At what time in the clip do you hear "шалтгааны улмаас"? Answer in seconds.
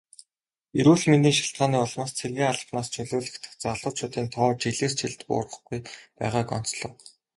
1.37-2.11